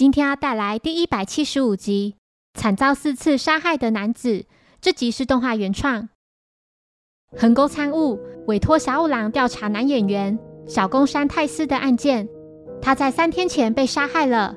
[0.00, 2.14] 今天要带来第一百七十五集
[2.58, 4.32] 《惨遭四次杀害的男子》。
[4.80, 6.08] 这集是动画原创。
[7.36, 12.26] 横沟参悟委托小五郎调查男演员小宫山泰司的案件。
[12.80, 14.56] 他在三天前被杀害了。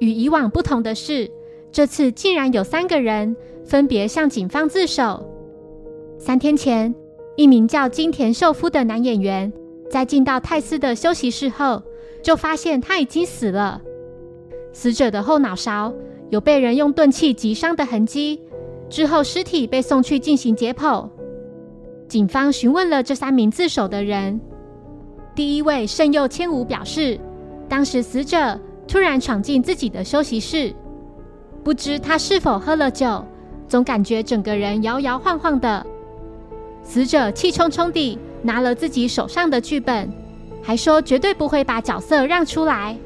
[0.00, 1.30] 与以往不同的是，
[1.72, 3.34] 这次竟然有三个人
[3.64, 5.26] 分别向警方自首。
[6.18, 6.94] 三天前，
[7.38, 9.50] 一名叫金田秀夫的男演员
[9.90, 11.82] 在进到泰司的休息室后，
[12.22, 13.80] 就发现他已经死了。
[14.72, 15.92] 死者的后脑勺
[16.30, 18.40] 有被人用钝器击伤的痕迹，
[18.88, 21.08] 之后尸体被送去进行解剖。
[22.08, 24.40] 警方询问了这三名自首的人，
[25.34, 27.18] 第一位圣佑千武表示，
[27.68, 28.58] 当时死者
[28.88, 30.74] 突然闯进自己的休息室，
[31.62, 33.24] 不知他是否喝了酒，
[33.68, 35.86] 总感觉整个人摇摇晃晃的。
[36.82, 40.10] 死者气冲冲地拿了自己手上的剧本，
[40.62, 42.96] 还说绝对不会把角色让出来。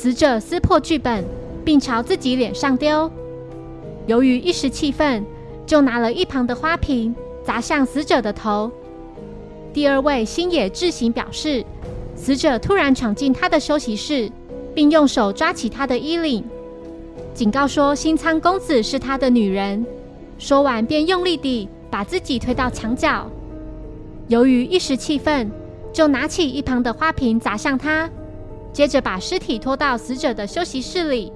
[0.00, 1.22] 死者撕破剧本，
[1.62, 3.12] 并朝自己脸上丢。
[4.06, 5.22] 由于一时气愤，
[5.66, 8.72] 就拿了一旁的花瓶砸向死者的头。
[9.74, 11.62] 第二位星野智行表示，
[12.16, 14.32] 死者突然闯进他的休息室，
[14.74, 16.42] 并用手抓起他的衣领，
[17.34, 19.84] 警告说新仓公子是他的女人。
[20.38, 23.30] 说完便用力地把自己推到墙角。
[24.28, 25.50] 由于一时气愤，
[25.92, 28.08] 就拿起一旁的花瓶砸向他。
[28.72, 31.32] 接着把尸体拖到死者的休息室里。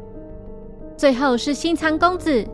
[0.96, 2.46] 最后是新仓公子，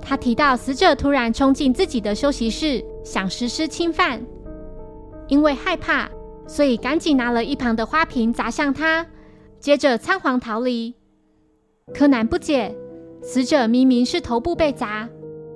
[0.00, 4.24] 他提到死者突然冲进自己的休息室，想实施侵犯，
[5.28, 6.10] 因为害怕，
[6.46, 9.06] 所以赶紧拿了一旁的花瓶砸向他，
[9.60, 10.94] 接着仓皇逃离。
[11.92, 12.74] 柯南不解，
[13.22, 15.06] 死者明明是头部被砸，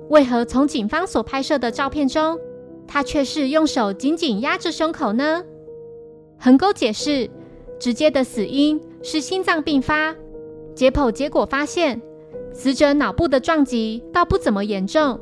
[0.09, 2.37] 为何从警方所拍摄的照片中，
[2.87, 5.43] 他却是用手紧紧压着胸口呢？
[6.37, 7.27] 横沟解释。
[7.79, 10.15] 直接的死因是心脏病发，
[10.73, 12.01] 解剖结果发现
[12.51, 15.19] 死者脑部的撞击倒不怎么严重。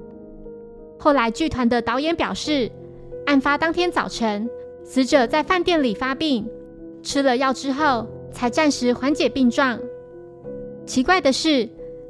[0.98, 2.72] 后来剧团的导演表示，
[3.26, 4.50] 案发当天早晨，
[4.84, 6.50] 死者在饭店里发病，
[7.04, 9.78] 吃了药之后才暂时缓解病状。
[10.86, 11.68] 奇怪的是，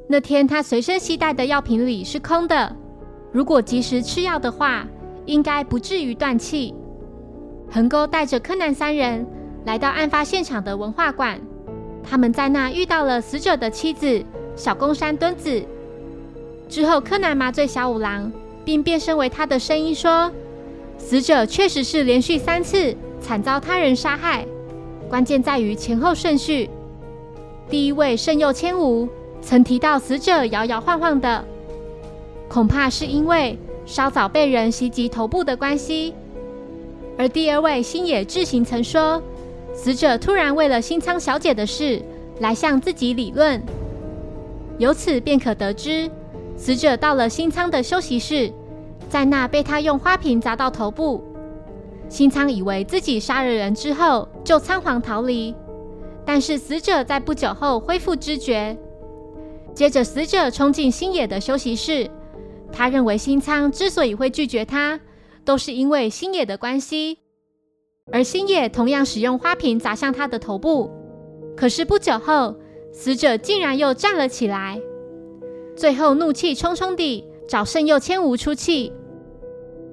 [0.07, 2.75] 那天他随身携带的药瓶里是空的，
[3.31, 4.87] 如果及时吃药的话，
[5.25, 6.73] 应该不至于断气。
[7.71, 9.25] 横沟带着柯南三人。
[9.65, 11.41] 来到案发现场的文化馆，
[12.03, 14.23] 他们在那遇到了死者的妻子
[14.55, 15.63] 小宫山敦子。
[16.69, 18.31] 之后，柯南麻醉小五郎，
[18.63, 20.31] 并变身为他的声音说
[20.99, 24.45] ：“死者确实是连续三次惨遭他人杀害，
[25.09, 26.69] 关键在于前后顺序。
[27.67, 29.09] 第一位圣佑千吾
[29.41, 31.43] 曾提到死者摇摇晃晃的，
[32.47, 36.13] 恐怕是因为稍早被人袭击头部的关系。
[37.17, 39.19] 而第二位星野智行曾说。”
[39.75, 42.01] 死者突然为了新仓小姐的事
[42.39, 43.61] 来向自己理论，
[44.79, 46.09] 由此便可得知，
[46.57, 48.51] 死者到了新仓的休息室，
[49.09, 51.23] 在那被他用花瓶砸到头部。
[52.07, 55.53] 新仓以为自己杀了人之后就仓皇逃离，
[56.25, 58.75] 但是死者在不久后恢复知觉。
[59.73, 62.09] 接着，死者冲进星野的休息室，
[62.71, 64.99] 他认为新仓之所以会拒绝他，
[65.43, 67.24] 都是因为星野的关系。
[68.11, 70.91] 而星野同样使用花瓶砸向他的头部，
[71.57, 72.55] 可是不久后，
[72.91, 74.79] 死者竟然又站了起来，
[75.75, 78.93] 最后怒气冲冲地找圣佑千吾出气。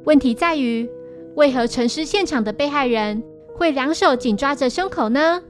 [0.05, 0.89] 问题在于，
[1.37, 3.23] 为何沉尸现场的被害人
[3.57, 5.43] 会两手紧抓着胸口呢？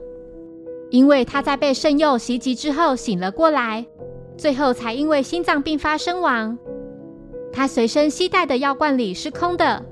[0.89, 3.85] 因为他在被圣佑袭击之后醒了过来，
[4.37, 6.57] 最后才因为心脏病发身亡。
[7.51, 9.83] 他随身携带的药罐里是空的，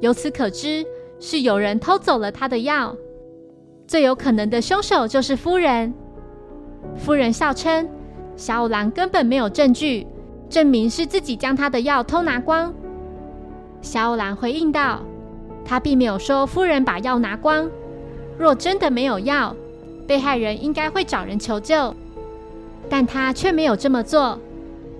[0.00, 0.86] 由此可知。
[1.26, 2.94] 是有人偷走了他的药，
[3.86, 5.94] 最有可能的凶手就是夫人。
[6.98, 7.88] 夫人笑称，
[8.36, 10.06] 小五郎根本没有证据
[10.50, 12.74] 证明是自己将他的药偷拿光。
[13.80, 15.00] 小五郎回应道
[15.64, 17.70] ：“他并没有说夫人把药拿光。
[18.36, 19.56] 若真的没有药，
[20.06, 21.94] 被害人应该会找人求救，
[22.90, 24.38] 但他却没有这么做。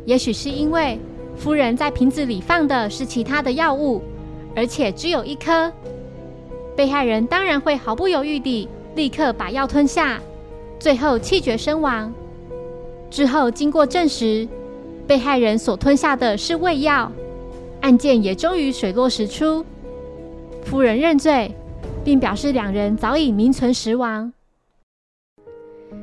[0.07, 0.99] 也许是因为
[1.37, 4.01] 夫人在瓶子里放的是其他的药物，
[4.57, 5.71] 而且只有一颗。”
[6.77, 10.21] 被害人当然会毫不犹豫地立刻把药吞下，
[10.79, 12.13] 最后气绝身亡。
[13.11, 14.49] 之后经过证实，
[15.07, 17.11] 被害人所吞下的是胃药，
[17.81, 19.65] 案件也终于水落石出。
[20.65, 21.55] 夫人认罪，
[22.05, 24.33] 并表示两人早已名存实亡。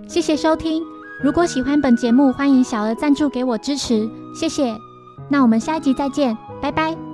[0.08, 0.82] 谢谢收听，
[1.22, 4.74] 如果喜欢本节目，欢迎小额赞助给我支持，谢谢。
[5.30, 7.11] 那我们下一集再见，拜拜。